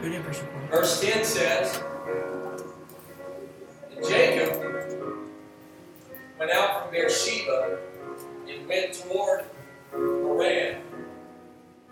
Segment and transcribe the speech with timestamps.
[0.00, 1.82] Verse 10 says,
[3.90, 4.62] And Jacob
[6.38, 7.78] went out from Beersheba
[8.48, 9.44] and went toward
[9.90, 10.82] Haran.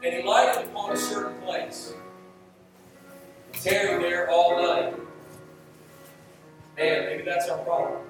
[0.05, 1.95] And he lighted upon a certain place,
[3.53, 4.95] and tarried there all night.
[6.77, 8.03] Man, maybe that's our problem.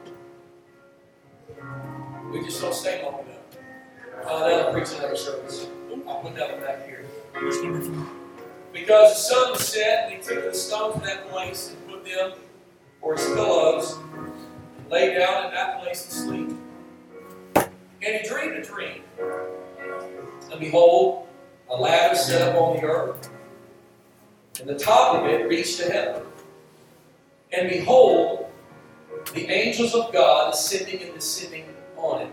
[2.33, 4.27] We just don't stay long enough.
[4.29, 5.69] Oh, that'll preach another service.
[6.07, 7.07] I'll put that one back here.
[8.77, 12.05] Because the sun was set, and he took the stones of that place and put
[12.05, 12.35] them
[13.01, 16.51] for his pillows, and lay down in that place to sleep.
[17.55, 17.71] And
[18.03, 19.03] he dreamed a dream.
[20.51, 21.27] And behold,
[21.71, 23.31] a ladder set up on the earth,
[24.61, 26.23] and the top of it reached to heaven.
[27.53, 28.47] And behold,
[29.33, 31.65] the angels of God ascending and descending
[31.97, 32.33] on it.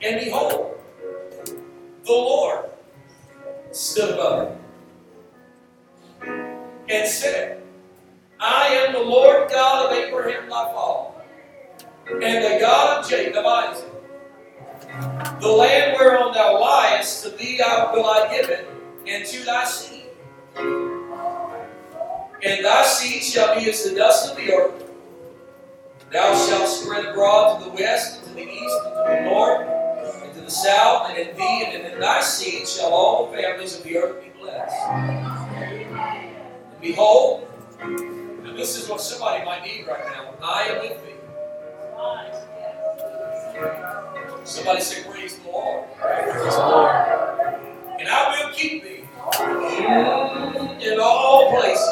[0.00, 0.82] And behold,
[1.44, 2.70] the Lord
[3.70, 4.63] stood above it
[6.88, 7.62] and said,
[8.40, 11.22] I am the Lord God of Abraham thy father,
[12.10, 13.90] and the God of Jacob Isaac.
[15.40, 18.68] The land whereon thou liest, to thee I will I give it,
[19.06, 20.04] and to thy seed.
[22.42, 24.84] And thy seed shall be as the dust of the earth.
[26.12, 29.66] Thou shalt spread abroad to the west, and to the east, and to the north,
[30.22, 33.76] and to the south, and in thee and in thy seed shall all the families
[33.78, 35.33] of the earth be blessed.
[36.84, 37.48] Behold,
[37.80, 40.34] and this is what somebody might need right now.
[40.42, 41.14] I am with thee.
[44.44, 45.86] Somebody say, Praise the Lord.
[45.98, 46.94] Praise the Lord.
[47.98, 49.04] And I will keep thee
[50.86, 51.88] in all places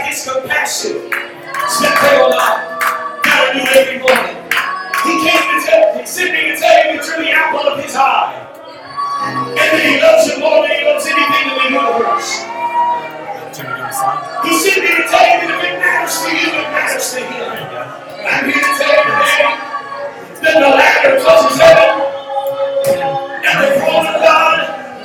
[0.00, 1.10] you about His compassion.
[2.20, 3.22] Lot.
[3.22, 4.36] Gotta do every morning.
[5.04, 7.94] He came to tell, he sent me to tell you you're the apple of His
[7.96, 8.36] eye,
[9.24, 12.44] and that He loves you more than He loves anything in the universe.
[14.44, 17.20] He sent me to tell you that if it matters to you, it matters to
[17.20, 17.48] Him.
[18.24, 19.44] I'm here to tell you today
[20.40, 21.90] that the ladder closes heaven
[23.40, 24.58] and the throne of God,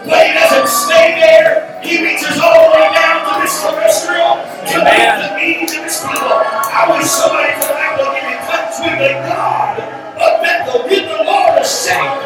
[0.07, 1.79] but He doesn't stay there.
[1.83, 3.04] He reaches all the way down
[3.45, 6.33] this terrestrial to meet the needs of His people.
[6.33, 9.77] I wish somebody tonight would get in touch with the God
[10.17, 12.25] of Bethel, with the Lord of Shout.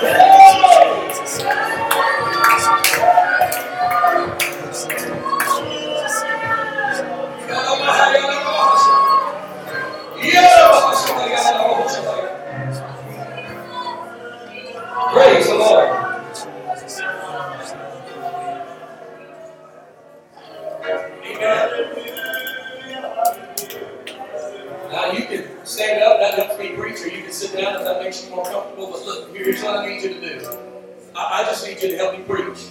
[0.00, 0.37] Praise
[31.90, 32.66] to help me preach.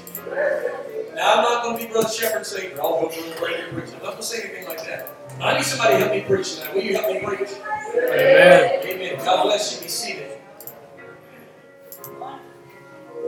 [1.16, 2.80] Now I'm not going to be Brother Shepherd Savior.
[2.82, 3.88] I'll go to the radio preach.
[3.94, 5.10] I'm not going to say anything like that.
[5.42, 6.74] I need somebody to help me preach tonight.
[6.76, 7.50] Will you help me preach?
[7.96, 8.80] Amen.
[8.86, 9.18] Amen.
[9.26, 9.82] God bless you.
[9.82, 10.32] Be seated.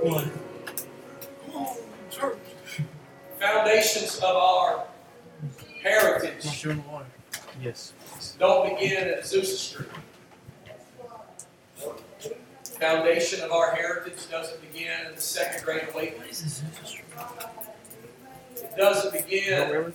[0.02, 0.26] What?
[3.40, 4.86] Foundations of our
[5.82, 7.06] heritage Not you in the water.
[7.62, 7.94] Yes.
[8.38, 9.88] don't begin at Azusa Street.
[12.80, 16.20] Foundation of our heritage doesn't begin in the second great awakening.
[16.22, 16.64] What is this?
[18.56, 19.94] It doesn't begin?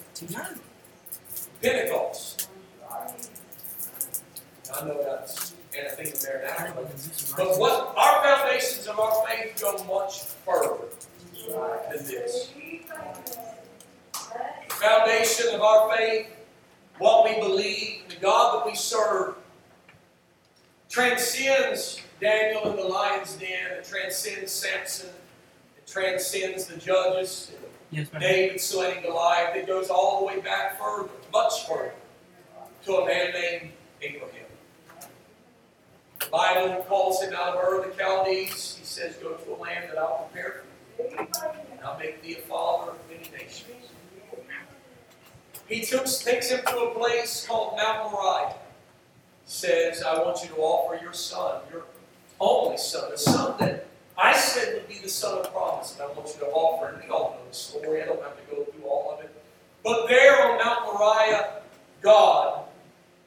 [1.62, 2.50] Pentecost.
[4.75, 6.75] I know that's anything in there I now.
[6.75, 10.84] don't know if But what our foundations of our faith go much further
[11.90, 12.50] than this.
[14.69, 16.26] Foundation of our faith,
[16.98, 19.37] what we believe, the God that we serve,
[20.90, 25.11] transcends Daniel in the lion's den, it transcends Samson,
[25.76, 27.53] it transcends the judges,
[27.91, 28.09] Yes.
[28.19, 29.55] David slaying Goliath.
[29.55, 31.93] It goes all the way back further, much further,
[32.87, 33.71] to a man named
[34.03, 34.47] Abraham.
[36.19, 38.79] The Bible calls him out of Ur of the Chaldees.
[38.81, 40.65] He says, Go to a land that I'll prepare
[40.97, 43.91] for you, and I'll make thee a father of many nations.
[45.69, 48.55] He took, takes him to a place called Mount Moriah.
[49.47, 51.85] Says, I want you to offer your son, your
[52.40, 53.86] only son, the son that
[54.16, 56.88] I said would be the son of promise, and I want you to offer.
[56.88, 58.02] And we all know the story.
[58.02, 59.31] I don't have to go through all of it.
[59.82, 61.62] But there on Mount Moriah,
[62.00, 62.64] God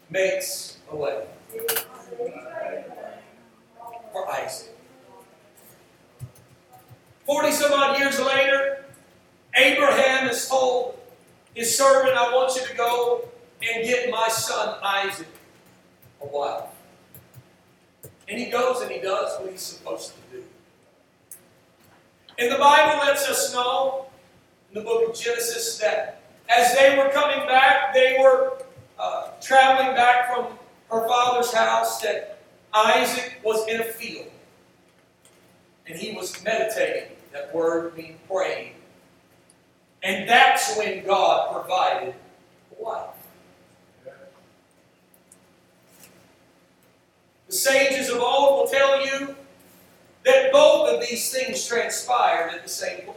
[0.09, 1.25] makes a way
[4.11, 4.75] for Isaac.
[7.25, 8.85] Forty some odd years later,
[9.55, 10.97] Abraham is told
[11.53, 13.27] his servant, I want you to go
[13.61, 15.27] and get my son Isaac
[16.21, 16.69] a wife.
[18.27, 20.43] And he goes and he does what he's supposed to do.
[22.39, 24.07] And the Bible lets us know
[24.69, 28.61] in the book of Genesis that as they were coming back, they were
[28.99, 30.47] uh, traveling back from
[30.91, 32.39] her father's house, that
[32.73, 34.27] Isaac was in a field.
[35.87, 37.09] And he was meditating.
[37.33, 38.73] That word means praying.
[40.03, 42.13] And that's when God provided
[42.77, 43.16] a wife.
[47.67, 49.35] Sages of old will tell you
[50.25, 53.16] that both of these things transpired at the same place.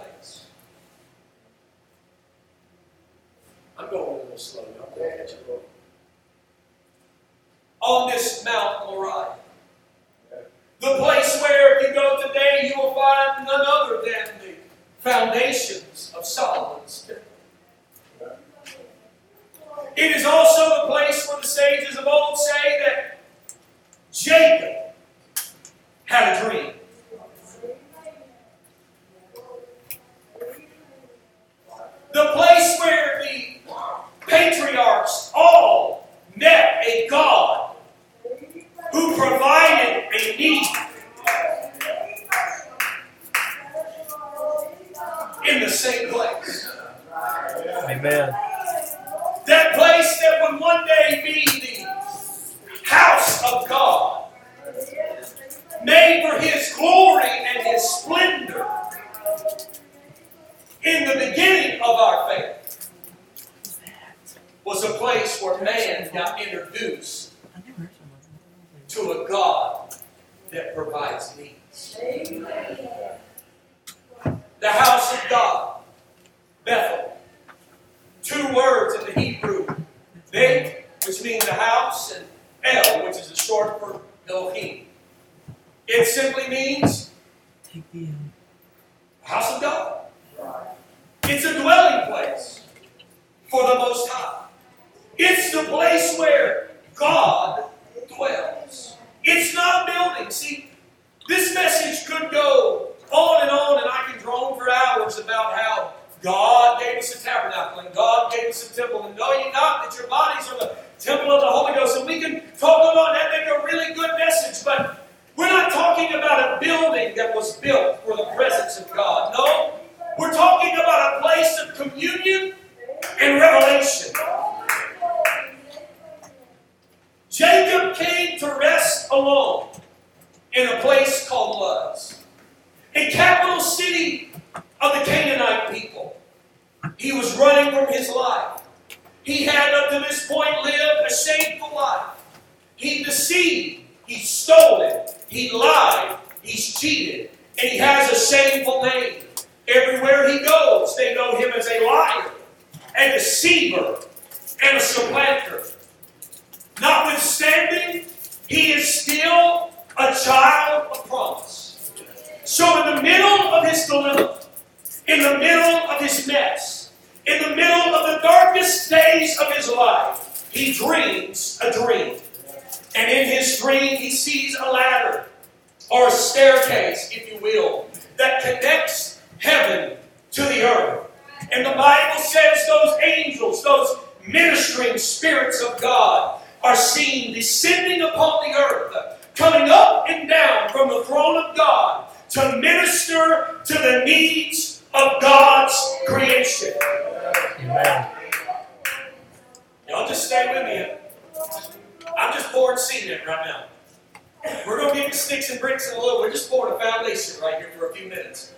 [204.66, 206.20] We're going to get the sticks and bricks in a little.
[206.20, 208.52] We're just pouring a foundation right here for a few minutes.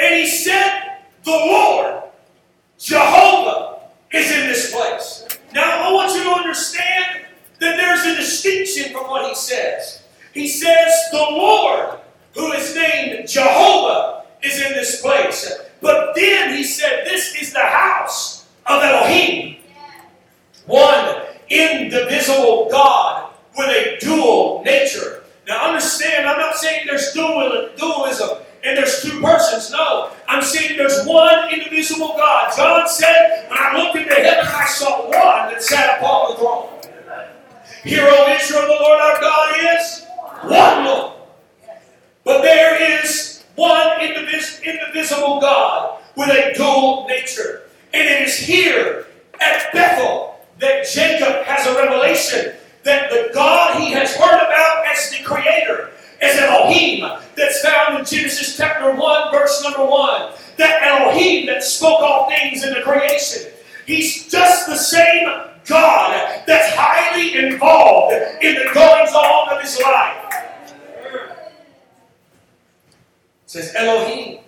[0.00, 2.02] And he said, The Lord,
[2.78, 3.80] Jehovah,
[4.12, 5.26] is in this place.
[5.52, 7.26] Now, I want you to understand
[7.60, 10.02] that there's a distinction from what he says.
[10.32, 12.00] He says, The Lord,
[12.34, 15.52] who is named Jehovah, is in this place.
[15.80, 19.56] But then he said, This is the house of Elohim.
[20.66, 23.23] One indivisible God
[23.56, 25.22] with a dual nature.
[25.46, 29.70] Now understand, I'm not saying there's dual, dualism and there's two persons.
[29.70, 32.52] No, I'm saying there's one indivisible God.
[32.56, 36.68] John said, when I looked into heaven, I saw one that sat upon the throne.
[37.84, 40.04] Hear, O Israel, the Lord our God is
[40.42, 41.12] one Lord.
[42.24, 47.64] But there is one indivis- indivisible God with a dual nature.
[47.92, 49.06] And it is here
[49.40, 55.10] at Bethel that Jacob has a revelation that the God he has heard about as
[55.10, 57.00] the creator, as Elohim,
[57.36, 60.32] that's found in Genesis chapter 1, verse number 1.
[60.58, 63.50] That Elohim that spoke all things into creation.
[63.86, 65.26] He's just the same
[65.66, 70.20] God that's highly involved in the goings on of his life.
[73.44, 74.40] It says Elohim.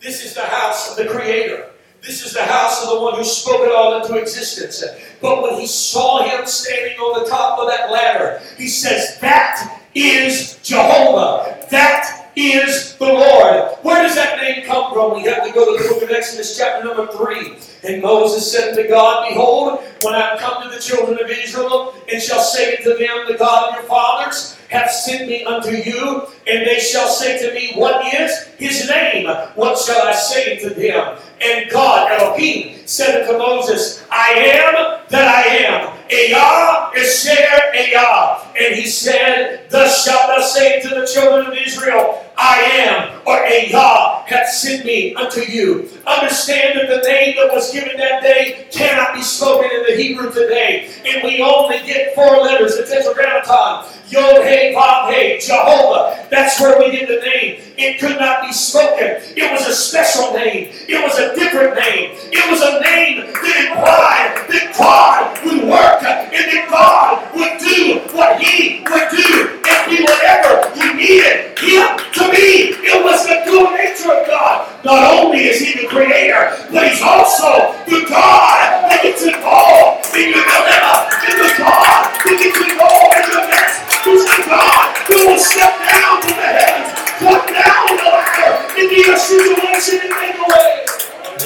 [0.00, 1.70] This is the house of the Creator.
[2.06, 4.84] This is the house of the one who spoke it all into existence.
[5.20, 9.82] But when he saw him standing on the top of that ladder, he says, That
[9.92, 11.66] is Jehovah.
[11.70, 13.76] That is the Lord.
[13.82, 15.16] Where does that name come from?
[15.16, 17.56] We have to go to the book of Exodus, chapter number 3.
[17.82, 22.22] And Moses said to God, Behold, when I come to the children of Israel, and
[22.22, 26.66] shall say unto them, The God of your fathers hath sent me unto you, and
[26.66, 29.26] they shall say to me, What is his name?
[29.54, 31.18] What shall I say to them?
[31.40, 35.92] And God, Elohim, said unto Moses, I am that I am.
[36.08, 37.32] Eyah Esher
[37.74, 38.46] Eyah.
[38.56, 43.38] And he said, Thus shalt thou say to the children of Israel, I am, or
[43.38, 45.88] Eyah hath sent me unto you.
[46.06, 50.32] Understand that the name that was given that day cannot be spoken in the Hebrew
[50.32, 50.90] today.
[51.06, 53.86] And we only get four letters, the tetragrammaton.
[54.08, 56.26] Yod Hey Vav Hey, Jehovah.
[56.30, 57.60] That's where we get the name.
[57.76, 59.18] It could not be spoken.
[59.34, 60.70] It was a special name.
[60.86, 62.14] It was a different name.
[62.30, 67.98] It was a name that implied that God would work and that God would do
[68.16, 72.78] what He would do and be whatever He needed Him to be.
[72.86, 74.84] It was the dual nature God.
[74.84, 80.32] Not only is He the Creator, but He's also the God that gets involved in
[80.32, 83.84] your dilemma, and the God that gets involved in your mess.
[84.06, 88.96] Who's the God who will step down from the heavens, come down the ladder into
[89.04, 90.86] your situation and make a way.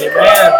[0.07, 0.53] Amen.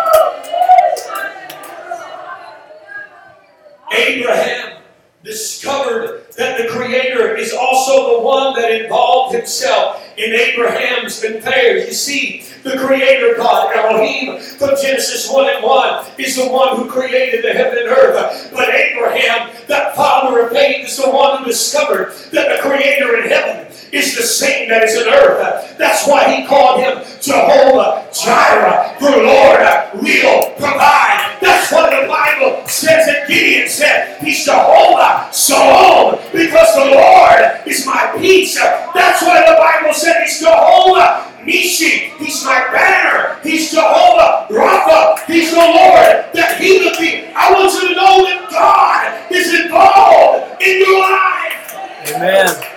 [3.91, 4.81] Abraham
[5.23, 11.87] discovered that the Creator is also the one that involved himself in Abraham's affairs.
[11.87, 16.89] You see, the Creator God, Elohim, from Genesis 1 and 1, is the one who
[16.89, 18.51] created the heaven and earth.
[18.53, 23.29] But Abraham, that father of faith, is the one who discovered that the Creator in
[23.29, 25.77] heaven is the same that is in earth.
[25.77, 28.95] That's why he called him Jehovah Jireh.
[28.99, 31.37] The Lord will provide.
[31.41, 34.21] That's what the Bible says that Gideon said.
[34.21, 38.55] He's Jehovah Shalom because the Lord is my peace.
[38.55, 42.15] That's why the Bible said he's Jehovah Nissi.
[42.17, 43.39] He's my banner.
[43.43, 45.25] He's Jehovah Rapha.
[45.25, 47.27] He's the Lord that healeth thee.
[47.35, 51.75] I want you to know that God is involved in your life.
[52.15, 52.71] Amen.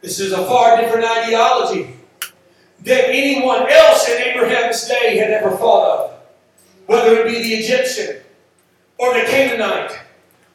[0.00, 1.96] This is a far different ideology
[2.80, 6.12] than anyone else in Abraham's day had ever thought of.
[6.86, 8.22] Whether it be the Egyptian,
[8.98, 9.98] or the Canaanite,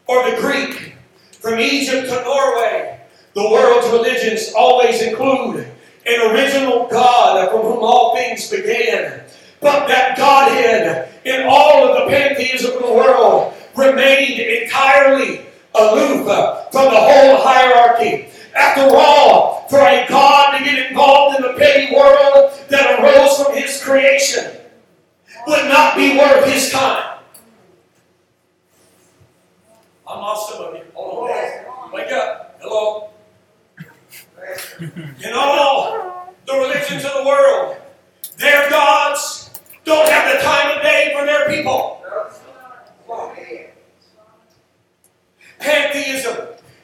[0.07, 0.95] or the Greek,
[1.31, 2.99] from Egypt to Norway.
[3.33, 5.67] The world's religions always include
[6.05, 9.23] an original God from whom all things began.
[9.61, 15.45] But that Godhead in all of the pantheism of the world remained entirely
[15.75, 16.25] aloof
[16.71, 18.27] from the whole hierarchy.
[18.55, 23.55] After all, for a God to get involved in the petty world that arose from
[23.55, 24.51] his creation
[25.47, 27.10] would not be worth his time.
[30.11, 30.83] I lost some of you.
[30.93, 31.91] Hold on.
[31.93, 32.59] Wake up.
[32.61, 33.09] Hello.
[35.23, 37.77] In all the religions of the world,
[38.37, 39.51] their gods
[39.85, 42.03] don't have the time of day for their people.
[45.59, 46.37] Pantheism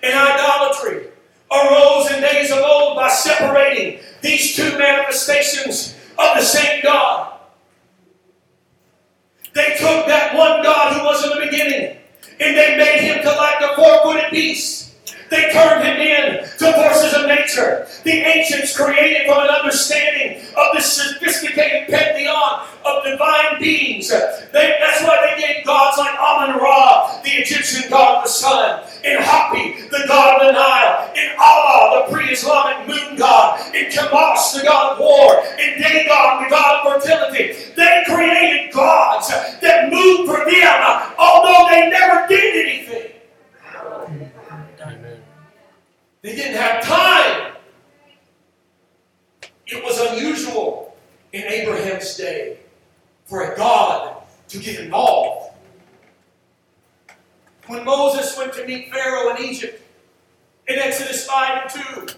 [0.03, 1.07] and idolatry
[1.51, 7.39] arose in days of old by separating these two manifestations of the same God.
[9.53, 11.97] They took that one God who was in the beginning
[12.39, 14.87] and they made him to like a four footed beast.
[15.29, 17.87] They turned him in to forces of nature.
[18.03, 24.09] The ancients created from an understanding of the sophisticated pantheon of divine beings.
[24.09, 28.83] They, that's why they gave gods like Amun Ra, the Egyptian god of the sun,
[29.03, 34.53] and Hapi, the god of the Nile, and Allah, the pre-Islamic moon god, and Chemosh,
[34.53, 37.53] the god of war, and Dagon, the god of fertility.
[37.75, 43.11] They created gods that moved for them, although they never did anything.
[46.21, 47.53] They didn't have time.
[49.65, 50.95] It was unusual
[51.33, 52.59] in Abraham's day
[53.25, 55.53] for a God to get involved.
[57.67, 59.83] When Moses went to meet Pharaoh in Egypt,
[60.67, 62.15] in Exodus 5 and 2,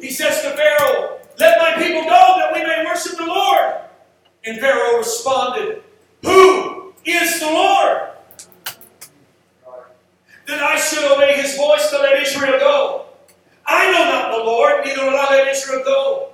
[0.00, 3.74] he says to Pharaoh, Let my people go that we may worship the Lord.
[4.44, 5.82] And Pharaoh responded,
[6.22, 8.13] Who is the Lord?
[10.46, 13.06] That I should obey his voice to let Israel go.
[13.66, 16.28] I know not the Lord, neither will I let Israel go.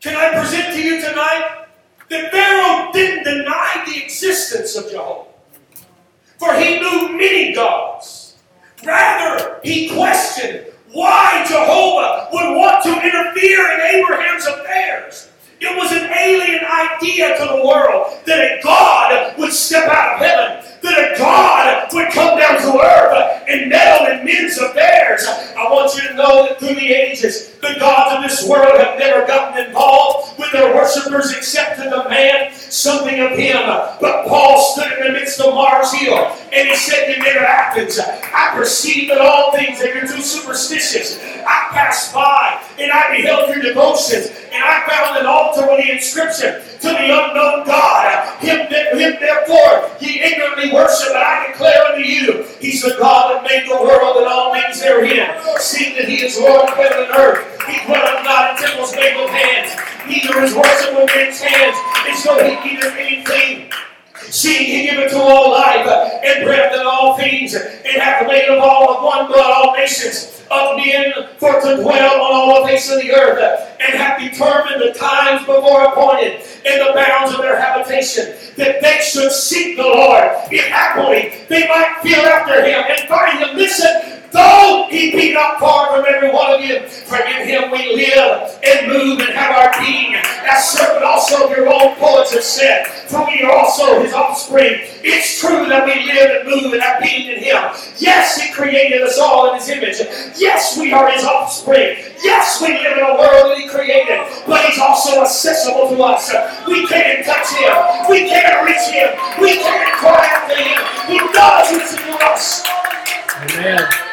[0.00, 1.66] Can I present to you tonight
[2.08, 5.28] that Pharaoh didn't deny the existence of Jehovah?
[6.38, 8.36] For he knew many gods.
[8.84, 15.28] Rather, he questioned why Jehovah would want to interfere in Abraham's affairs.
[15.60, 20.20] It was an alien idea to the world that a God would step out of
[20.20, 25.26] heaven that a God would come down to earth and meddle in men's affairs.
[25.26, 28.98] I want you to know that through the ages, the gods of this world have
[28.98, 33.62] never gotten involved with their worshippers except to demand something of him.
[34.00, 36.16] But Paul stood in the midst of Mars Hill
[36.52, 41.18] and he said to of Athens, I perceive that all things that you're too superstitious.
[41.46, 45.92] I passed by and I beheld your devotions and I found an altar with the
[45.92, 48.40] inscription to the unknown God.
[48.40, 53.42] Him, him therefore ye ignorantly worship, but I declare unto you, He's the God that
[53.44, 55.36] made the world and all things therein.
[55.58, 58.94] Seeing that He is Lord of heaven and earth, He put dwelleth not in temples
[58.94, 59.74] made with hands,
[60.06, 63.70] neither is worship with men's hands, and so He neither anything
[64.30, 68.62] seeing he giveth to all life and breath and all things, and hath made of
[68.62, 72.90] all of one blood all nations of men for to dwell on all the face
[72.90, 77.60] of the earth, and hath determined the times before appointed and the bounds of their
[77.60, 83.08] habitation, that they should seek the Lord, if happily they might feel after him and
[83.08, 83.56] find him.
[83.56, 87.96] Listen, Though he be not far from every one of you, for in him we
[87.96, 90.14] live and move and have our being.
[90.14, 94.80] As certain also your own poets have said, for we are also his offspring.
[95.02, 97.72] It's true that we live and move and have being in him.
[97.96, 99.98] Yes, he created us all in his image.
[100.36, 101.96] Yes, we are his offspring.
[102.22, 106.28] Yes, we live in a world that he created, but he's also accessible to us.
[106.66, 108.10] We can't touch him.
[108.10, 109.08] We can't reach him.
[109.40, 110.80] We can't cry out to him.
[111.08, 112.64] He does listen to us.
[113.40, 114.07] Amen.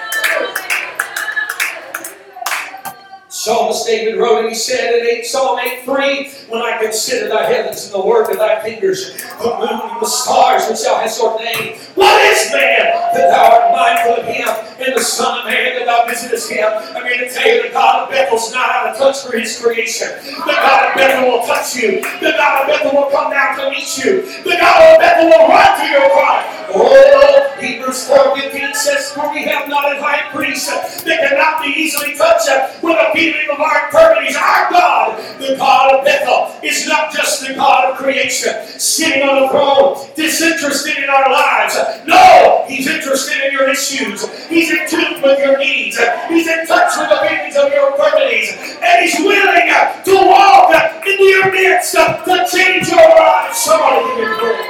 [3.46, 7.46] Psalmist David wrote and he said in 8, Psalm 8 3, When I consider thy
[7.46, 11.20] heavens and the work of thy fingers, the moon and the stars which thou hast
[11.20, 15.80] ordained, what is man that thou art mindful of him, and the Son of Man
[15.80, 16.68] that thou visitest him?
[16.68, 20.10] I'm to tell you the God of Bethel's not out of touch for his creation.
[20.22, 22.02] The God of Bethel will touch you.
[22.22, 24.22] The God of Bethel will come down to meet you.
[24.44, 26.56] The God of Bethel will run to your cry.
[26.76, 30.68] Oh, Hebrews 4 15 says, For we have not a high priest
[31.06, 32.50] that cannot be easily touched
[32.84, 34.36] with a feeling of our infirmities.
[34.36, 39.42] Our God, the God of Bethel, is not just the God of creation, sitting on
[39.42, 41.76] the throne, disinterested in our lives.
[42.06, 44.26] No, He's interested in your issues.
[44.48, 45.98] He's in tune with your needs.
[46.30, 48.52] He's in touch with the feelings of your infirmities.
[48.82, 49.70] And He's willing
[50.06, 50.74] to walk
[51.06, 53.54] into your midst to change your life.
[53.54, 54.65] Somebody give Him praise.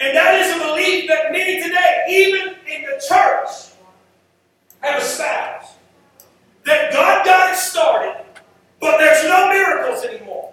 [0.00, 3.72] And that is a belief that many today, even in the church,
[4.80, 5.72] have espoused.
[6.64, 8.24] That God got it started,
[8.80, 10.52] but there's no miracles anymore.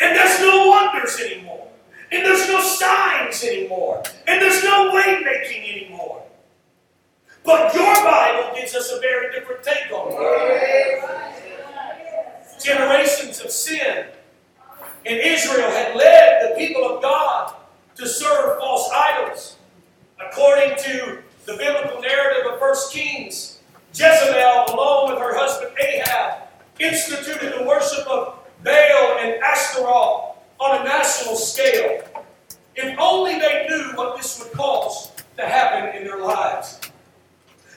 [0.00, 1.68] And there's no wonders anymore.
[2.10, 4.02] And there's no signs anymore.
[4.26, 6.22] And there's no way making anymore.
[7.44, 11.04] But your Bible gives us a very different take on it.
[12.62, 14.06] Generations of sin
[15.04, 17.54] in Israel had led the people of God
[17.98, 19.56] to serve false idols.
[20.20, 23.58] According to the biblical narrative of 1 Kings,
[23.92, 30.84] Jezebel, along with her husband Ahab, instituted the worship of Baal and Ashtaroth on a
[30.84, 32.02] national scale.
[32.76, 36.80] If only they knew what this would cause to happen in their lives.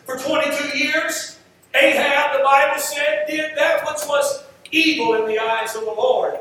[0.05, 1.39] For 22 years,
[1.73, 6.37] Ahab, the Bible said, did that which was evil in the eyes of the Lord.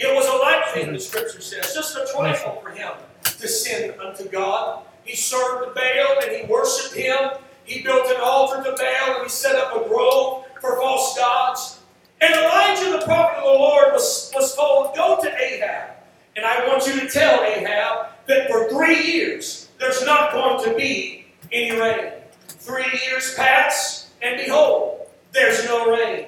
[0.00, 0.94] It was a light thing, mm-hmm.
[0.94, 4.84] the scripture says, just a trifle for him to sin unto God.
[5.04, 7.30] He served Baal and he worshiped him.
[7.64, 11.80] He built an altar to Baal and he set up a grove for false gods.
[12.20, 15.90] And Elijah, the prophet of the Lord, was, was told, Go to Ahab.
[16.36, 20.76] And I want you to tell Ahab that for three years there's not going to
[20.76, 22.12] be any rain.
[22.46, 26.26] Three years pass, and behold, there's no rain.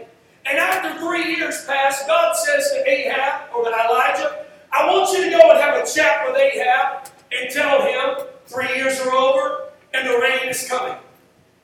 [0.51, 5.25] And after three years pass, God says to Ahab, or to Elijah, I want you
[5.25, 9.69] to go and have a chat with Ahab and tell him three years are over
[9.95, 10.97] and the rain is coming.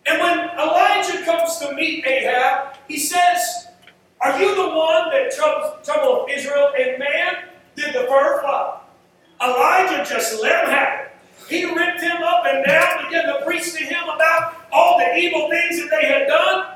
[0.06, 3.66] And when Elijah comes to meet Ahab, he says,
[4.20, 6.70] Are you the one that troubled, troubled Israel?
[6.78, 7.34] And man,
[7.74, 8.80] did the fur fly.
[9.42, 11.12] Elijah just let him have it.
[11.48, 15.50] He ripped him up and down, began to preach to him about all the evil
[15.50, 16.75] things that they had done,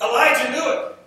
[0.00, 0.97] Elijah knew it.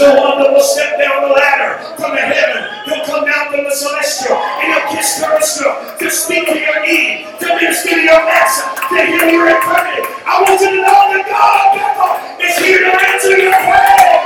[0.00, 2.64] The one that will step down the ladder from the heaven.
[2.88, 5.68] He'll come down from the celestial and he'll kiss minister
[6.00, 10.00] to speak to your need, to minister to your mess, to heal your infirmity.
[10.24, 14.24] I want you to know that God Bethel is here to answer your prayer.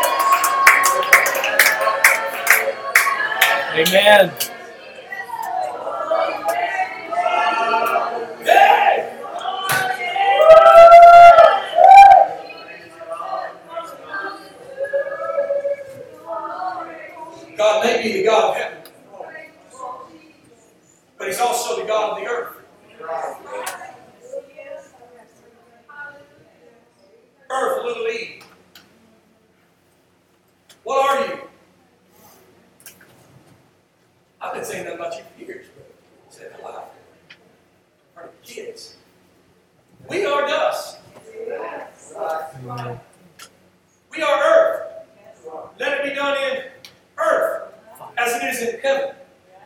[3.75, 4.54] Amen.
[18.05, 18.79] The God of heaven,
[21.17, 22.59] but He's also the God of the earth.
[27.51, 28.43] Earth, little e.
[30.83, 31.41] What are you?
[34.39, 35.67] I've been saying that about you for years,
[36.29, 36.63] say it.
[36.63, 38.97] Are kids?
[40.11, 40.99] We are dust.
[44.13, 44.93] We are earth.
[45.81, 46.65] Let it be done in
[47.17, 47.74] earth
[48.17, 49.15] as it is in heaven.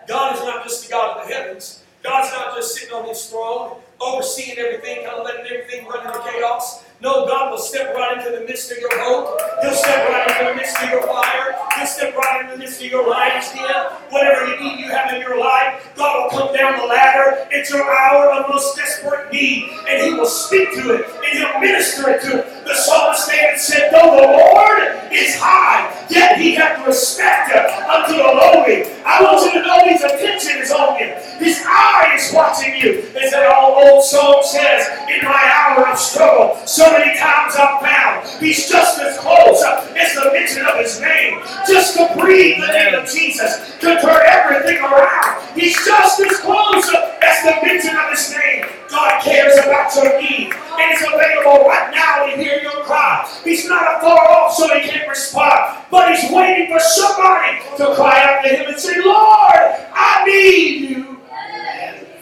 [0.06, 1.82] God is not just the God of the heavens.
[2.02, 6.18] God's not just sitting on his throne, overseeing everything, kind of letting everything run into
[6.20, 6.84] chaos.
[7.00, 9.38] No, God will step right into the midst of your hope.
[9.62, 11.56] He'll step right into the midst of your fire.
[11.76, 13.92] He'll step right into the midst of your den.
[14.10, 17.46] Whatever you need you have in your life, God will come down the ladder.
[17.50, 21.60] It's your hour of most desperate need, and He will speak to it, and He'll
[21.60, 22.57] minister it to it.
[22.68, 27.48] The psalmist David said, Though the Lord is high, yet He hath respect
[27.88, 28.92] unto the lowly.
[29.08, 31.16] I want you to know His attention is on you.
[31.40, 33.08] His eye is watching you.
[33.16, 38.28] As that old song says, In my hour of struggle, so many times I've found
[38.38, 39.64] He's just as close
[39.96, 41.40] as the mention of His name.
[41.66, 45.40] Just to breathe the name of Jesus, to turn everything around.
[45.56, 46.84] He's just as close
[47.22, 48.64] as the mention of His name.
[48.88, 53.28] God cares about your need, and He's available right now to hear your cry.
[53.44, 58.22] He's not far off so He can't respond, but He's waiting for somebody to cry
[58.22, 61.18] out to Him and say, Lord, I need you.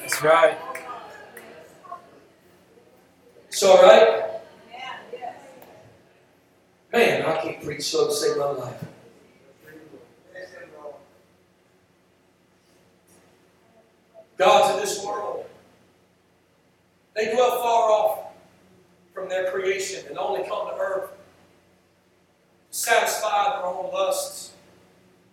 [0.01, 0.57] That's right.
[3.49, 4.23] It's all right.
[6.93, 8.86] Man, I can't preach slow to save my life.
[14.37, 15.47] Gods of this world,
[17.15, 18.19] they dwell far off
[19.15, 21.11] from their creation and only come to earth
[22.71, 24.53] to satisfy their own lusts,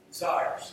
[0.09, 0.71] desires.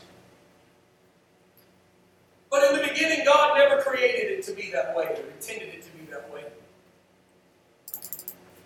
[2.51, 5.83] But in the beginning, God never created it to be that way or intended it
[5.83, 6.45] to be that way.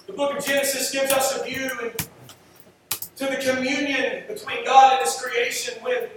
[0.06, 1.70] The book of Genesis gives us a view
[3.16, 6.08] to the communion between God and His creation when,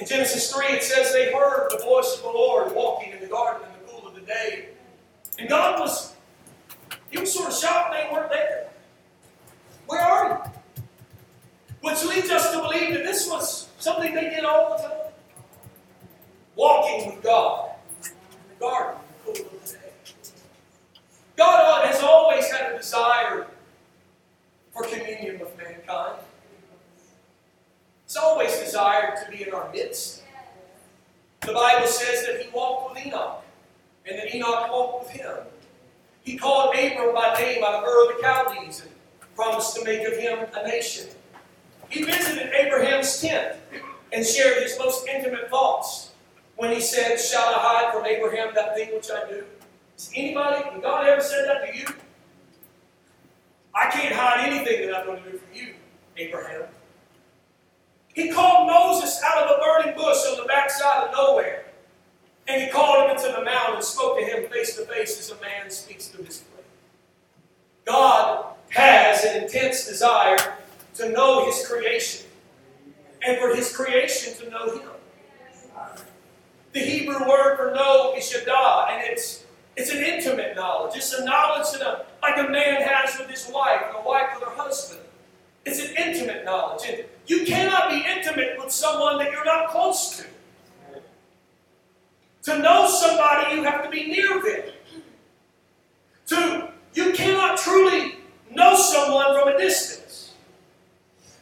[0.00, 3.26] in Genesis 3, it says they heard the voice of the Lord walking in the
[3.26, 4.70] garden in the cool of the day.
[5.38, 6.14] And God was,
[7.10, 8.68] He was sort of shocked they weren't there.
[9.86, 10.82] Where are you?
[11.82, 15.12] Which leads us to believe that this was something they did all the time.
[16.56, 17.70] Walking with God
[18.02, 18.10] in
[18.54, 19.78] the garden in the cool of the day.
[21.36, 23.46] God has always had a desire
[24.72, 26.16] for communion with mankind.
[28.10, 30.24] He's always desired to be in our midst.
[31.42, 33.44] The Bible says that he walked with Enoch,
[34.04, 35.36] and that Enoch walked with him.
[36.24, 38.90] He called Abram by name out of Ur of the Chaldees and
[39.36, 41.06] promised to make of him a nation.
[41.88, 43.58] He visited Abraham's tent
[44.12, 46.10] and shared his most intimate thoughts
[46.56, 49.44] when he said, Shall I hide from Abraham that thing which I do?
[49.94, 51.86] Has anybody, has God ever said that to you?
[53.72, 55.74] I can't hide anything that I'm going to do for you,
[56.16, 56.64] Abraham.
[58.14, 61.64] He called Moses out of a burning bush on the backside of nowhere.
[62.48, 65.30] And he called him into the mountain and spoke to him face to face as
[65.30, 66.66] a man speaks to his friend.
[67.84, 70.36] God has an intense desire
[70.94, 72.26] to know his creation
[73.22, 74.88] and for his creation to know him.
[76.72, 79.44] The Hebrew word for know is yadah, and it's
[79.76, 80.96] it's an intimate knowledge.
[80.96, 84.48] It's a knowledge that a, like a man has with his wife, a wife with
[84.48, 85.00] her husband.
[85.64, 86.88] It's an intimate knowledge.
[86.88, 90.24] And you cannot be intimate with someone that you're not close to.
[92.42, 94.74] To know somebody, you have to be near them.
[96.26, 98.16] To you cannot truly
[98.50, 100.32] know someone from a distance.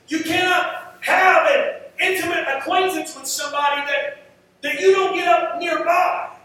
[0.09, 4.25] You cannot have an intimate acquaintance with somebody that,
[4.61, 6.37] that you don't get up nearby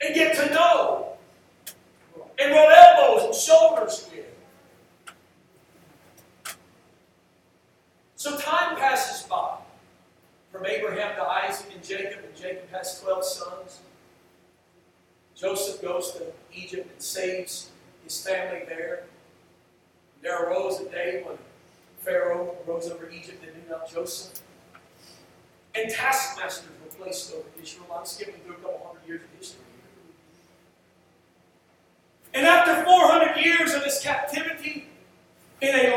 [0.00, 1.12] and get to know
[2.38, 4.18] and rub elbows and shoulders with.
[8.18, 9.58] So time passes by
[10.50, 13.78] from Abraham to Isaac and Jacob, and Jacob has 12 sons.
[15.36, 17.70] Joseph goes to Egypt and saves
[18.02, 19.04] his family there.
[20.20, 21.38] There arose a day when
[22.00, 24.40] Pharaoh rose over Egypt and knew not Joseph.
[25.76, 27.86] And taskmasters were placed over Israel.
[27.96, 29.60] I'm skipping through a couple hundred years of history.
[32.34, 34.88] And after 400 years of this captivity,
[35.60, 35.96] in a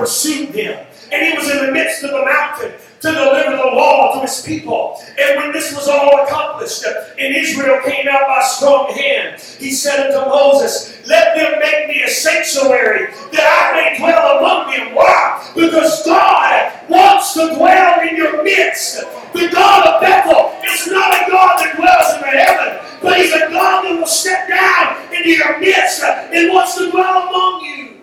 [0.00, 0.86] pursued them.
[1.12, 4.42] And he was in the midst of the mountain to deliver the law to his
[4.42, 5.00] people.
[5.18, 10.10] And when this was all accomplished and Israel came out by strong hand, he said
[10.10, 14.94] unto Moses, Let them make me a sanctuary that I may dwell among them.
[14.94, 15.50] Why?
[15.54, 19.00] Because God wants to dwell in your midst.
[19.32, 23.32] The God of Bethel is not a God that dwells in the heaven, but He's
[23.32, 28.00] a God that will step down into your midst and wants to dwell among you.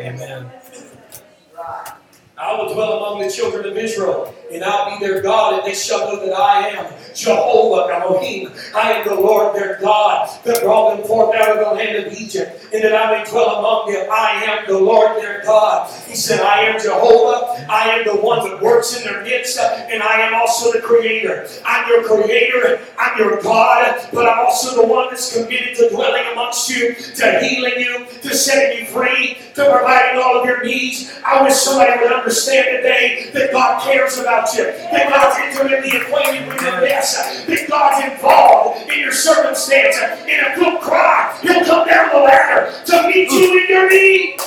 [0.00, 0.55] Amen.
[1.66, 2.05] God.
[2.38, 5.74] I will dwell among the children of Israel, and I'll be their God, and they
[5.74, 8.52] shall know that I am Jehovah Elohim.
[8.74, 12.12] I am the Lord their God that brought them forth out of the land of
[12.12, 14.06] Egypt, and that I may dwell among them.
[14.12, 15.90] I am the Lord their God.
[16.06, 17.66] He said, I am Jehovah.
[17.70, 21.48] I am the one that works in their midst, and I am also the Creator.
[21.64, 22.80] I'm your Creator.
[22.98, 27.40] I'm your God, but I'm also the one that's committed to dwelling amongst you, to
[27.40, 31.18] healing you, to setting you free, to providing all of your needs.
[31.24, 36.48] I wish somebody would understand today that God cares about you, that God's intimately acquainted
[36.48, 39.96] with your mess, that God's involved in your circumstance.
[40.26, 44.40] In a good cry, He'll come down the ladder to meet you in your need.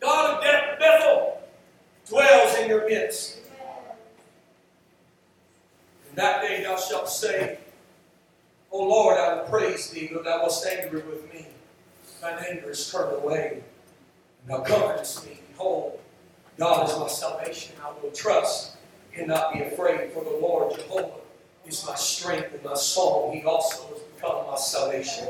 [0.00, 1.40] God of Bethel
[2.08, 3.38] dwells in your midst.
[6.08, 7.58] And that day thou shalt say,
[8.74, 11.46] O Lord, I will praise thee, though thou wast angry with me.
[12.20, 13.62] Thine anger is turned away,
[14.42, 15.38] and thou comfortest me.
[15.52, 16.00] Behold,
[16.58, 17.76] God is my salvation.
[17.80, 18.76] I will trust
[19.16, 21.20] and not be afraid, for the Lord Jehovah
[21.64, 23.32] is my strength and my song.
[23.32, 25.28] He also has become my salvation.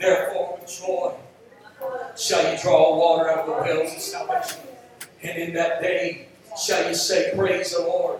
[0.00, 1.14] Therefore, with joy
[2.16, 4.62] shall you draw water out of the wells of salvation.
[5.22, 6.26] And in that day
[6.60, 8.18] shall you say, Praise the Lord,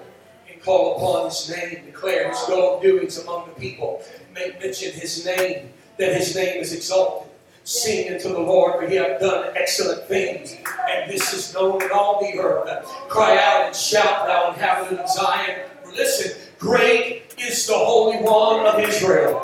[0.59, 4.03] call upon his name, declare his good doings among the people,
[4.35, 7.29] make mention his name, that his name is exalted.
[7.65, 10.57] Sing unto the Lord, for he hath done excellent things,
[10.89, 12.87] and this is known in all the earth.
[13.11, 15.61] Cry out and shout, thou inhabitant of Zion.
[15.95, 19.43] Listen, great is the Holy One of Israel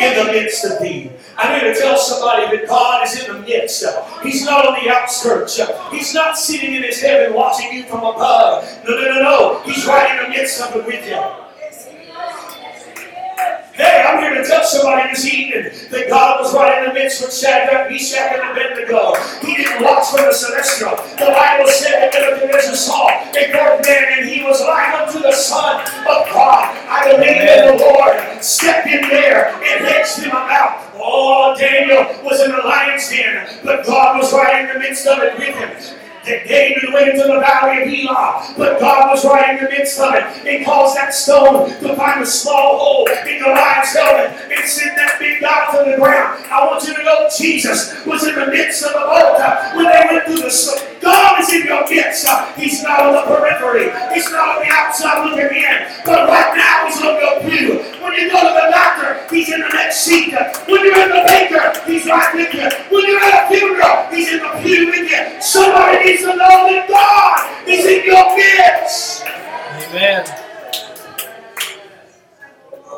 [0.00, 1.10] in the midst of thee.
[1.36, 3.84] I need to tell somebody that God is in the midst.
[4.22, 5.60] He's not on the outskirts.
[5.90, 8.64] He's not sitting in his heaven watching you from above.
[8.86, 9.62] No, no, no, no.
[9.64, 11.41] He's right in the midst of it with you.
[14.12, 17.32] I'm here to tell somebody this evening that God was right in the midst with
[17.32, 19.16] Shadrach, Meshach, and Abednego.
[19.40, 20.96] He didn't watch for the celestial.
[21.16, 25.32] The Bible said that Nebuchadnezzar saw a great man, and he was like unto the
[25.32, 26.76] Son of God.
[26.92, 30.90] I believe in the Lord Step in there and hedged him about.
[30.94, 35.20] Oh, Daniel was in the lion's den, but God was right in the midst of
[35.20, 36.01] it with him.
[36.24, 39.98] That David went into the valley of Elah, but God was right in the midst
[39.98, 44.68] of it and caused that stone to find a small hole in Goliath's helmet and
[44.68, 46.44] send that big dot to the ground.
[46.46, 50.06] I want you to know Jesus was in the midst of the boat when they
[50.10, 50.91] went through the.
[51.02, 52.26] God is in your midst.
[52.56, 53.90] He's not on the periphery.
[54.14, 55.78] He's not on the outside looking in.
[56.06, 57.82] But right now he's on your pew.
[58.00, 60.32] When you go to the doctor, he's in the next seat.
[60.68, 62.70] When you're in the baker, he's right with you.
[62.94, 65.42] When you're at a funeral, he's in the pew with you.
[65.42, 69.22] Somebody needs to know that God is in your midst.
[69.26, 70.24] Amen.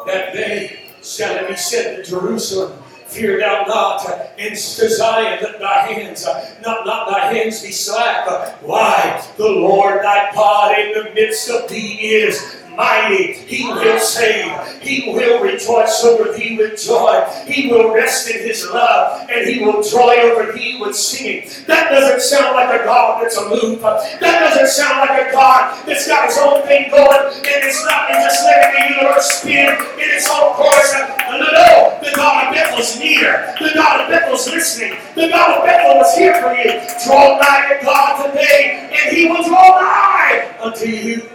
[0.07, 2.79] That day shall it be said to Jerusalem,
[3.15, 4.05] Fear thou not,
[4.37, 6.27] to Zion, let thy hands,
[6.65, 8.27] not, not thy hands be slack.
[8.61, 9.25] Why?
[9.37, 13.33] The Lord thy God in the midst of thee is mighty.
[13.35, 14.81] He will save.
[14.81, 17.25] He will rejoice over thee with joy.
[17.47, 21.49] He will rest in his love, and he will joy over thee with singing.
[21.67, 23.81] That doesn't sound like a God that's aloof.
[23.81, 28.11] That doesn't sound like a God that's got his own thing going, and it's not
[28.11, 30.93] and just letting the universe spin in its own course.
[30.93, 31.99] No, no, no.
[32.03, 33.55] The God of Bethel's near.
[33.59, 34.99] The God of Bethel's listening.
[35.15, 36.81] The God of Bethel is here for you.
[37.07, 41.29] Draw nigh to God today, and he will draw nigh unto you.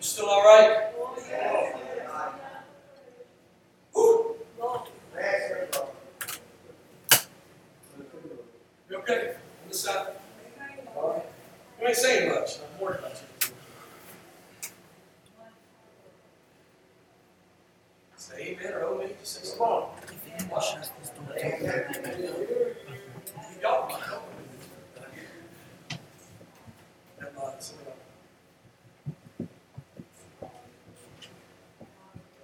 [0.00, 0.86] Still all right?
[8.88, 9.34] You okay?
[9.62, 10.06] On this side?
[11.80, 12.58] You ain't saying much.
[12.58, 13.48] I'm worried about you.
[18.16, 19.06] Say amen or oh me.
[19.20, 20.48] Just say it.
[23.62, 24.40] Y'all help me
[27.60, 27.74] else.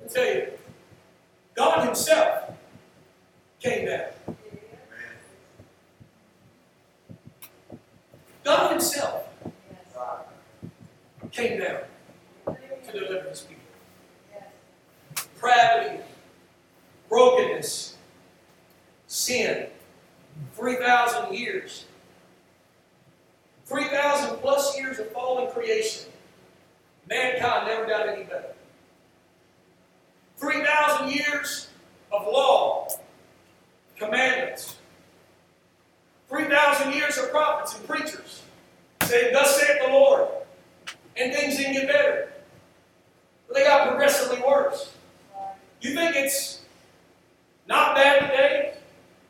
[0.04, 0.46] I tell you,
[1.54, 2.50] God Himself
[3.60, 4.06] came down.
[8.42, 9.24] God Himself
[11.32, 11.80] came down
[12.46, 13.62] to deliver His people.
[15.14, 16.02] Depravity,
[17.10, 17.96] brokenness,
[19.06, 19.66] sin,
[20.54, 21.84] 3,000 years.
[23.66, 26.10] 3,000 plus years of fallen creation.
[27.08, 28.55] Mankind never got any better.
[30.36, 31.68] 3,000 years
[32.12, 32.88] of law,
[33.96, 34.76] commandments.
[36.28, 38.42] 3,000 years of prophets and preachers
[39.02, 40.28] saying, Thus saith the Lord.
[41.16, 42.32] And things didn't get better.
[43.48, 44.92] But they got progressively worse.
[45.80, 46.60] You think it's
[47.66, 48.74] not bad today?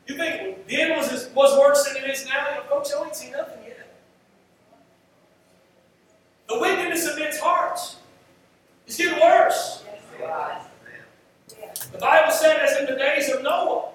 [0.07, 2.49] You think then was, was worse than it is now?
[2.49, 3.95] You know, folks, y'all ain't seen nothing yet.
[6.49, 7.97] The wickedness of men's hearts
[8.87, 9.83] is getting worse.
[11.91, 13.89] The Bible said, as in the days of Noah.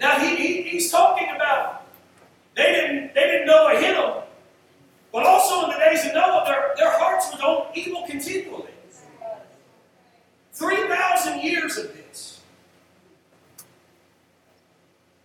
[0.00, 1.86] Now he, he, he's talking about
[2.56, 4.22] they didn't they didn't know a hit them,
[5.12, 8.70] but also in the days of Noah, their, their hearts were on evil continually.
[10.52, 12.40] Three thousand years of this.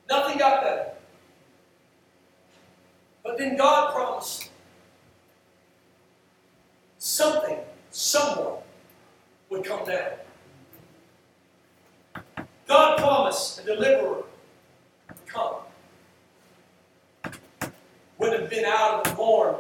[0.10, 0.92] Nothing got better.
[3.24, 4.50] But then God promised
[7.00, 7.58] something,
[7.92, 8.60] someone
[9.50, 10.12] would come down.
[12.68, 14.24] God promised a deliverer
[15.08, 15.56] would come.
[18.18, 19.56] Wouldn't have been out of the norm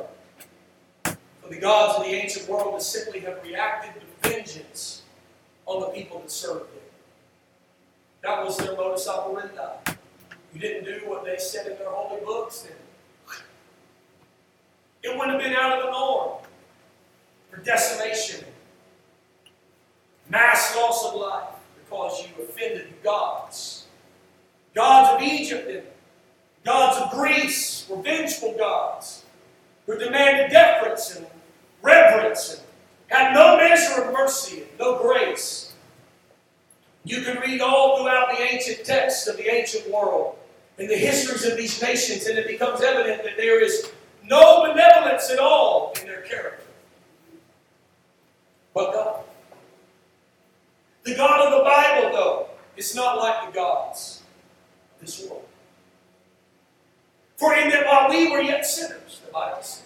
[1.03, 5.03] for the gods of the ancient world to simply have reacted to vengeance
[5.65, 6.81] on the people that served them.
[8.23, 9.95] That was their modus operandi.
[10.53, 12.71] You didn't do what they said in their holy books, then
[15.03, 16.39] it wouldn't have been out of the norm
[17.51, 18.43] for decimation,
[20.29, 23.85] mass loss of life because you offended the gods.
[24.73, 25.83] Gods of Egypt and
[26.65, 29.23] gods of Greece were vengeful gods
[29.85, 31.25] who demanded deference and
[31.81, 32.61] reverence and
[33.07, 35.73] had no measure of mercy and no grace.
[37.03, 39.89] You can read all throughout the ancient texts of the ancient
[40.77, 43.91] and the histories of these nations, and it becomes evident that there is
[44.23, 46.65] no benevolence at all in their character.
[48.73, 49.19] But God.
[51.03, 54.23] The God of the Bible, though, is not like the gods
[54.95, 55.45] of this world.
[57.37, 59.85] For in that while we were yet sinners, the Bible said,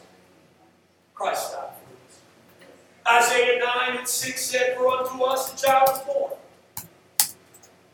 [1.14, 1.70] Christ died
[3.06, 3.32] for us.
[3.32, 6.34] Isaiah 9 and 6 said, For unto us a child is born,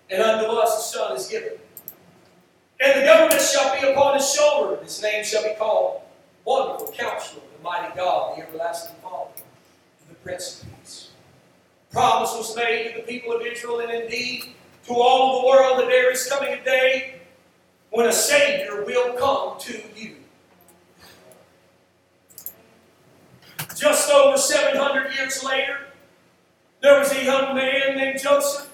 [0.09, 1.53] and unto us a son is given.
[2.79, 6.01] And the government shall be upon his shoulder, his name shall be called
[6.43, 11.09] Wonderful Counselor, the Mighty God, the Everlasting Father, and the Prince of Peace.
[11.91, 14.55] Promise was made to the people of Israel, and indeed
[14.87, 17.21] to all the world that there is coming a day
[17.89, 20.17] when a Savior will come to you.
[23.75, 25.79] Just over 700 years later,
[26.81, 28.69] there was a young man named Joseph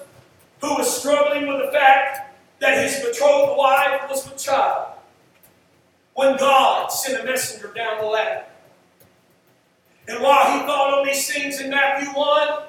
[0.60, 2.31] who was struggling with the fact
[2.62, 4.92] that his betrothed wife was with child
[6.14, 8.44] when God sent a messenger down the ladder.
[10.06, 12.62] And while he thought on these things in Matthew 1,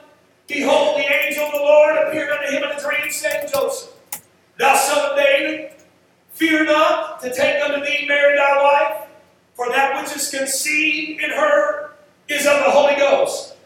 [0.48, 3.94] behold, the angel of the Lord appeared unto him in a dream, saying, Joseph,
[4.58, 5.74] thou son of David,
[6.32, 9.08] fear not to take unto thee Mary thy wife,
[9.54, 11.92] for that which is conceived in her
[12.28, 13.58] is of the Holy Ghost.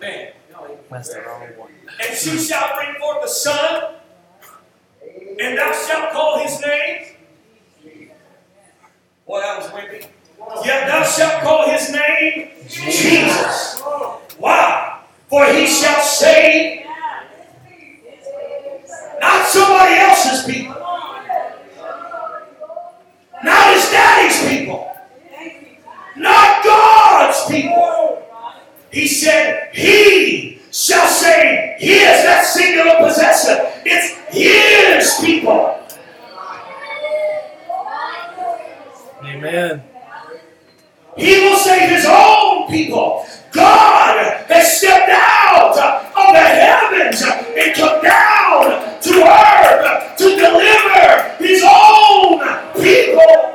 [0.00, 0.32] Man,
[0.90, 1.70] That's the wrong one.
[2.06, 3.94] and she shall bring forth a son,
[5.40, 7.06] and thou shalt call his name.
[9.26, 10.06] Boy, that was wimpy.
[10.64, 13.80] Yet thou shalt call his name Jesus.
[14.38, 15.00] Why?
[15.28, 16.84] For he shall save
[19.20, 20.74] not somebody else's people,
[23.42, 24.94] not his daddy's people,
[26.16, 28.22] not God's people.
[28.90, 29.53] He said,
[30.74, 33.70] shall save his, that singular possessor.
[33.84, 35.78] It's his people.
[39.22, 39.84] Amen.
[41.16, 43.24] He will save his own people.
[43.52, 51.62] God has stepped out of the heavens and come down to earth to deliver his
[51.62, 52.40] own
[52.74, 53.53] people.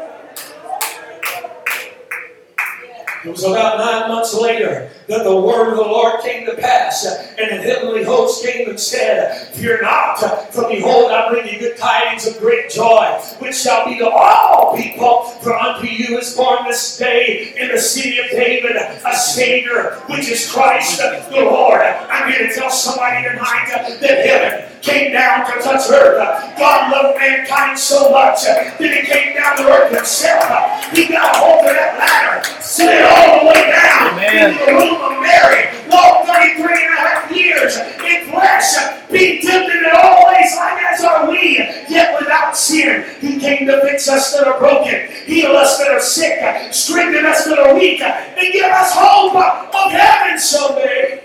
[3.26, 7.06] It was about nine months later that the word of the Lord came to pass,
[7.06, 10.20] and an heavenly host came and said, Fear not,
[10.54, 13.06] for behold, I bring you good tidings of great joy,
[13.40, 15.24] which shall be to all people.
[15.42, 20.30] For unto you is born this day in the city of David a Savior, which
[20.30, 21.82] is Christ the Lord.
[21.82, 26.20] I'm here to tell somebody tonight that heaven came down to touch earth.
[26.58, 30.44] God loved mankind so much that He came down to earth Himself.
[30.92, 34.52] He got a hold of that ladder, slid all the way down Amen.
[34.52, 38.76] into the room of Mary, walked 33 and a half years in flesh,
[39.12, 41.58] being tempted in all ways like as are we,
[41.90, 43.06] yet without sin.
[43.20, 47.46] He came to fix us that are broken, heal us that are sick, strengthen us
[47.46, 51.24] that are weak, and give us hope of heaven someday.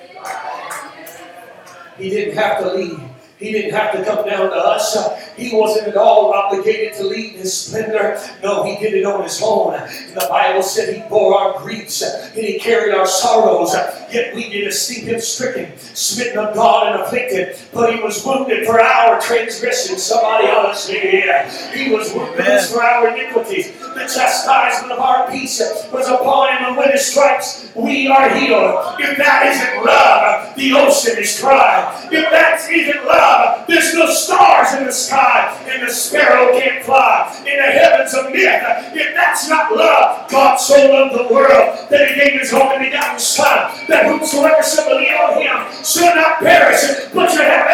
[1.97, 3.14] He didn't have to leave.
[3.39, 4.97] He didn't have to come down to us.
[5.37, 8.20] He wasn't at all obligated to leave his splendor.
[8.43, 9.74] No, he did it on his own.
[9.74, 13.74] And the Bible said he bore our griefs and he carried our sorrows.
[14.12, 17.57] Yet we did esteem him stricken, smitten of God and afflicted.
[17.72, 20.03] But he was wounded for our transgressions.
[20.03, 21.49] Somebody else say.
[21.74, 23.72] He was wounded for our iniquities.
[23.95, 25.61] The chastisement of our peace
[25.93, 28.97] was upon him, and with his stripes we are healed.
[29.01, 32.09] If that isn't love, the ocean is dry.
[32.11, 33.24] If that isn't love,
[33.68, 38.31] there's no stars in the sky, and the sparrow can't fly in the heavens of
[38.31, 38.62] myth.
[38.95, 43.18] If that's not love, God so loved the world that he gave his only begotten
[43.18, 47.66] Son, that whosoever shall believe on him shall not perish, but shall have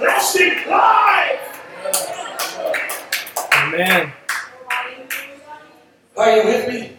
[0.00, 1.48] everlasting life.
[3.52, 4.12] Amen.
[6.16, 6.97] Are you with me?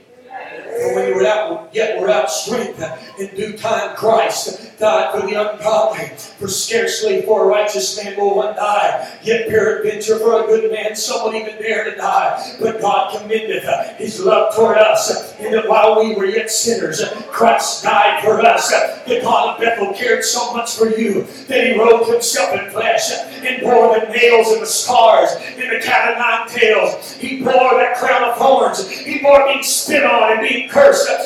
[0.70, 2.80] For you were out, yet were out strength
[3.20, 6.08] in due time, Christ died for the ungodly.
[6.40, 10.96] For scarcely for a righteous man will one die, yet peradventure for a good man
[10.96, 12.56] someone even dare to die.
[12.62, 17.04] But God commendeth uh, His love toward us, in that while we were yet sinners,
[17.30, 18.70] Christ died for us.
[19.06, 23.12] The God of Bethel cared so much for you that He robed Himself in flesh
[23.12, 27.14] and bore the nails and the scars and the cat of nine tails.
[27.16, 28.90] He bore that crown of thorns.
[28.90, 30.69] He bore being spit on and being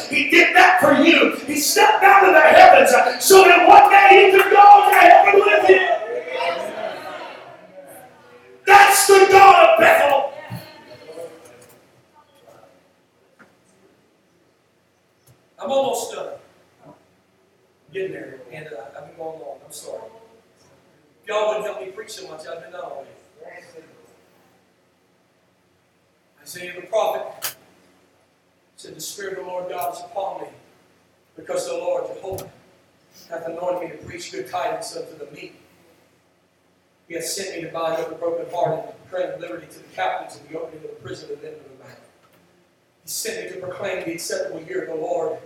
[0.10, 1.36] He did that for you.
[1.46, 2.92] He stepped out of the heavens
[3.24, 5.90] so that one day you could go to heaven with Him.
[8.66, 10.34] That's the God of Bethel.
[15.60, 16.34] I'm almost done.
[16.86, 16.94] I'm
[17.92, 19.60] Getting there, and uh, I've been going long.
[19.66, 20.02] I'm sorry.
[21.22, 23.10] If y'all wouldn't help me preach so much, I'd been done already.
[26.42, 27.56] Isaiah the prophet
[28.84, 30.48] said, The Spirit of the Lord God is upon me,
[31.38, 32.50] because the Lord Jehovah
[33.30, 35.56] hath anointed me to preach good tidings unto the meek.
[37.08, 39.96] He hath sent me to bind up the brokenhearted and to proclaim liberty to the
[39.96, 42.00] captives and the opening of the prison of them of the mouth.
[43.04, 45.38] He sent me to proclaim the acceptable year of the Lord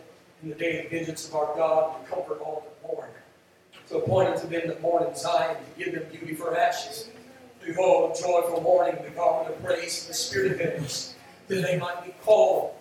[0.41, 3.09] in the day of vengeance of our God, to comfort all that mourn.
[3.89, 7.09] To appoint unto them that mourn in Zion, to give them beauty for ashes.
[7.63, 11.15] Behold, joyful mourning, the garment of praise, and the spirit of heaviness,
[11.49, 12.73] that they might be called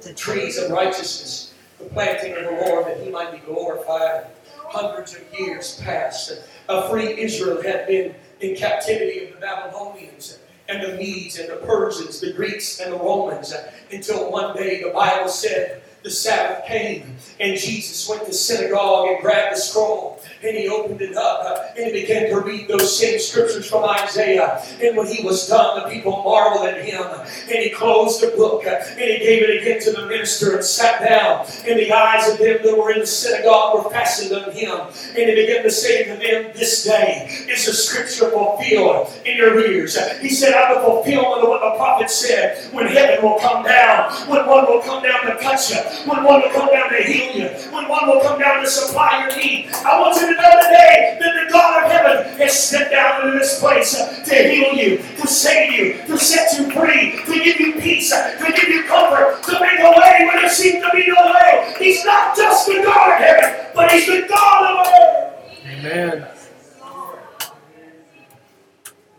[0.00, 4.26] the trees of righteousness, the planting of the Lord, that he might be glorified.
[4.66, 6.32] Hundreds of years passed.
[6.68, 10.38] A free Israel had been in captivity of the Babylonians
[10.68, 13.52] and the Medes and the Persians, the Greeks and the Romans,
[13.90, 19.20] until one day the Bible said the Sabbath came and Jesus went to synagogue and
[19.20, 20.11] grabbed the scroll
[20.42, 23.84] and he opened it up uh, and he began to read those same scriptures from
[23.84, 24.62] Isaiah.
[24.82, 27.02] And when he was done, the people marveled at him.
[27.02, 30.64] And he closed the book uh, and he gave it again to the minister and
[30.64, 31.46] sat down.
[31.66, 34.78] And the eyes of them that were in the synagogue were fastened on him.
[35.16, 39.58] And he began to say to them, This day is the scripture fulfilled in your
[39.60, 39.98] ears.
[40.20, 42.72] He said, I'm the fulfillment of what the prophet said.
[42.72, 45.76] When heaven will come down, when one will come down to touch you,
[46.10, 49.26] when one will come down to heal you, when one will come down to supply
[49.26, 49.70] your need.
[49.84, 53.60] I want to know today that the God of heaven has stepped down into this
[53.60, 57.80] place uh, to heal you, to save you, to set you free, to give you
[57.80, 61.06] peace, uh, to give you comfort, to make a way where there seems to be
[61.06, 61.74] no way.
[61.78, 65.62] He's not just the God of heaven, but He's the God of earth.
[65.66, 66.28] Amen.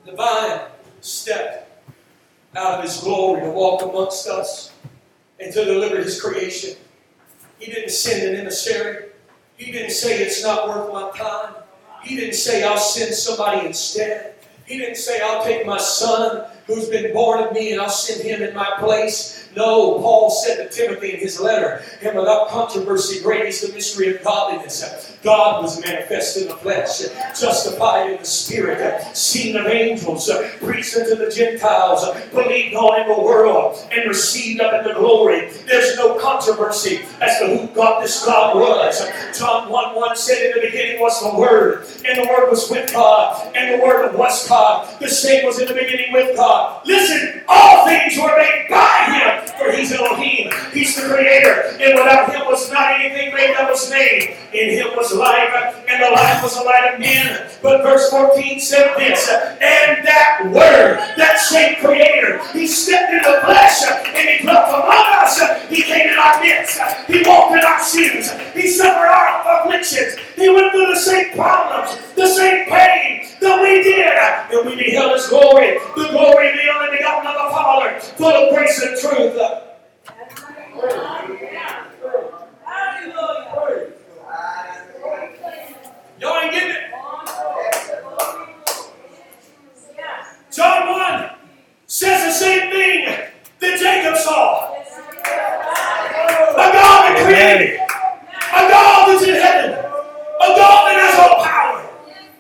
[0.06, 0.62] The vine
[1.02, 1.88] stepped
[2.56, 4.72] out of His glory to walk amongst us
[5.40, 6.76] and to deliver His creation.
[7.60, 9.06] He didn't send an emissary.
[9.58, 11.56] He didn't say it's not worth my time.
[12.04, 14.36] He didn't say I'll send somebody instead.
[14.66, 18.22] He didn't say I'll take my son who's been born of me and I'll send
[18.22, 19.43] him in my place.
[19.56, 24.16] No, Paul said to Timothy in his letter, and without controversy, great is the mystery
[24.16, 25.14] of godliness.
[25.24, 27.00] God was manifest in the flesh,
[27.40, 30.30] justified in the spirit, seen of angels,
[30.60, 35.50] preached unto the Gentiles, believed on in the world, and received up in the glory.
[35.66, 39.08] There's no controversy as to who God this God was.
[39.38, 42.92] John 1 1 said, In the beginning was the Word, and the Word was with
[42.92, 45.00] God, and the Word was God.
[45.00, 46.86] The same was in the beginning with God.
[46.86, 50.52] Listen, all things were made by Him for He's Elohim.
[50.72, 51.78] He's the Creator.
[51.80, 54.36] And without Him was not anything made that was made.
[54.54, 57.50] In Him was life, and the life was the light of men.
[57.62, 63.84] But verse 14 said this, and that Word, that same Creator, He stepped into flesh,
[63.84, 65.40] and He dwelt among us.
[65.70, 66.80] He came in our midst.
[67.08, 68.32] He walked in our sins.
[68.54, 70.16] He suffered our afflictions.
[70.36, 74.58] He went through the same problems, the same pain that we did.
[74.58, 78.28] And we beheld His glory, the glory of the only begotten of the Father, full
[78.32, 79.36] of grace and truth.
[86.20, 86.94] Y'all ain't getting it.
[90.52, 91.32] John 1
[91.88, 93.06] says the same thing
[93.60, 94.72] that Jacob saw.
[96.54, 101.90] A God that created, a God that's in heaven, a God that has all power,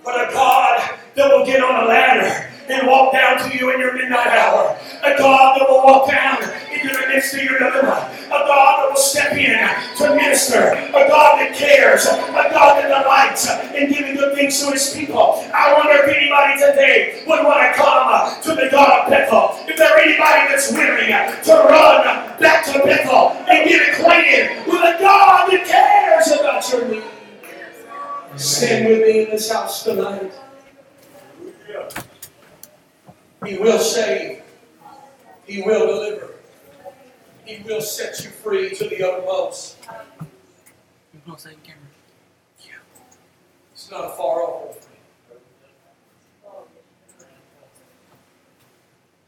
[0.03, 3.79] but a God that will get on a ladder and walk down to you in
[3.79, 4.77] your midnight hour.
[5.03, 6.41] A God that will walk down
[6.71, 8.09] into the midst of your dilemma.
[8.27, 10.71] A God that will step in to minister.
[10.71, 12.05] A God that cares.
[12.05, 15.43] A God that delights in giving good things to his people.
[15.53, 19.59] I wonder if anybody today would want to come to the God of Bethel.
[19.67, 21.07] If there anybody that's willing
[21.43, 26.87] to run back to Bethel and get acquainted with a God that cares about your
[26.87, 27.05] needs.
[28.35, 30.31] Stand with me in this house tonight.
[33.45, 34.41] He will save.
[35.45, 36.35] He will deliver.
[37.45, 39.77] He will set you free to the uttermost.
[41.25, 41.79] You're saying camera.
[43.73, 44.77] It's not far off.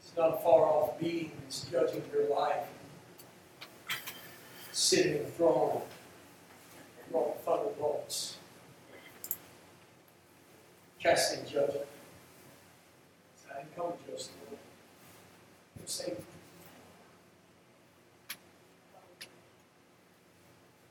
[0.00, 2.64] It's not a far off being that's judging your life.
[4.72, 5.82] Sitting in throne,
[7.12, 8.36] on thunderbolts,
[11.02, 11.86] casting judgment.
[13.74, 14.58] Come to judge the world.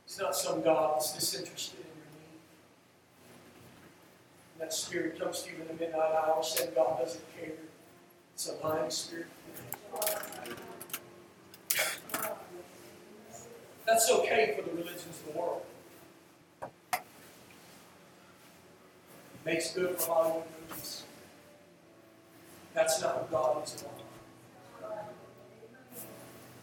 [0.06, 2.40] It's not some God that's disinterested in your need.
[4.54, 7.52] And that spirit comes to you in the midnight hour saying God doesn't care.
[8.34, 9.28] It's a lying spirit.
[13.86, 15.62] That's okay for the religions of the world.
[16.64, 17.02] It
[19.46, 21.04] Makes good for Hollywood movies.
[22.76, 23.92] That's not what God is about.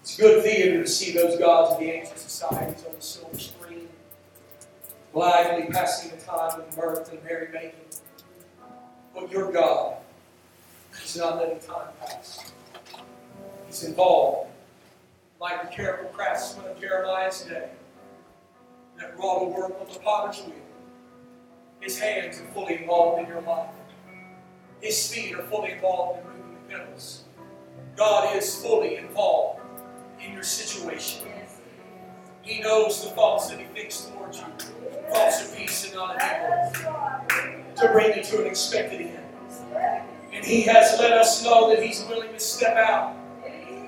[0.03, 3.89] It's good theater to see those gods of the ancient societies on the silver screen,
[5.13, 7.87] blithely passing the time with mirth and merrymaking.
[9.15, 9.97] But your God
[11.03, 12.53] is not letting time pass.
[13.67, 14.51] He's involved,
[15.41, 17.71] like the careful craftsman of Jeremiah's day,
[18.99, 20.57] that wrought a work on the potter's wheel.
[21.81, 23.71] His hands are fully involved in your life.
[24.83, 27.23] His feet are fully involved in moving the pedals.
[27.97, 29.61] God is fully involved
[30.21, 31.29] in your situation.
[32.43, 34.47] He knows the thoughts that He thinks towards you,
[35.13, 39.19] thoughts of peace and not of evil, to bring you to an expected end.
[40.33, 43.15] And He has let us know that He's willing to step out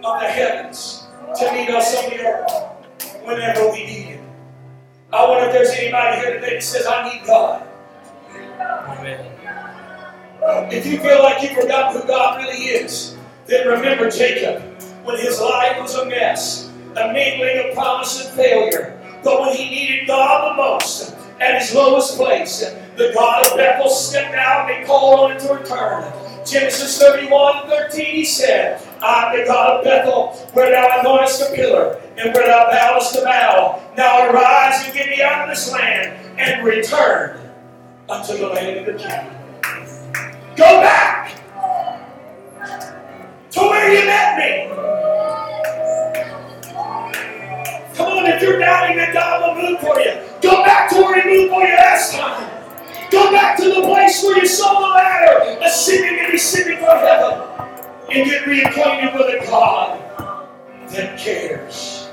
[0.04, 1.08] of the heavens
[1.40, 2.52] to meet us on the earth
[3.24, 4.24] whenever we need Him.
[5.12, 7.66] I wonder if there's anybody here today that says, I need God.
[8.60, 9.33] Amen.
[10.46, 13.16] If you feel like you've forgotten who God really is,
[13.46, 14.62] then remember Jacob
[15.02, 19.00] when his life was a mess, a mingling of promise and failure.
[19.22, 22.60] But when he needed God the most, at his lowest place,
[22.96, 26.12] the God of Bethel stepped out and called on him to return.
[26.44, 31.52] Genesis 31 and 13, he said, I am the God of Bethel, where thou anointest
[31.52, 33.82] a pillar, and where thou bowest a bow.
[33.96, 37.40] Now arise and get me out of this land, and return
[38.10, 39.33] unto the land of the king.
[40.56, 41.34] Go back
[43.50, 44.68] to where you met me.
[47.96, 51.20] Come on, if you're doubting that God will move for you, go back to where
[51.20, 52.50] He moved for you last time.
[53.10, 57.40] Go back to the place where you saw the ladder, ascending and descending from heaven,
[58.12, 59.98] and get reacquainted with a God
[60.90, 62.10] that cares.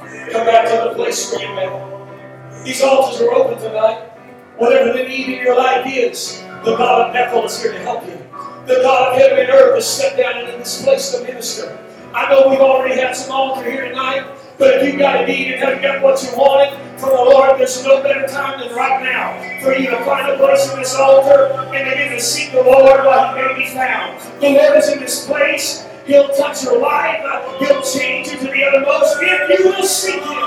[0.00, 2.64] Come back to the place where you met Him.
[2.64, 4.12] These altars are open tonight.
[4.56, 8.04] Whatever the need in your life is, the God of Bethel is here to help
[8.06, 8.18] you.
[8.66, 11.78] The God of heaven and earth has stepped down into this place to minister.
[12.12, 14.26] I know we've already had some altar here tonight,
[14.58, 17.60] but if you've got a need and haven't got what you wanted from the Lord,
[17.60, 20.96] there's no better time than right now for you to find a place in this
[20.96, 24.20] altar and begin to seek the Lord while he may be found.
[24.40, 25.86] The Lord is in this place.
[26.04, 27.22] He'll touch your life.
[27.60, 30.42] He'll change you to the uttermost if you will seek Him.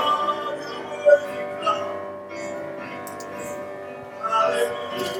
[4.20, 5.19] Hallelujah.